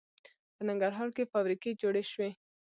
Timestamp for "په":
0.55-0.61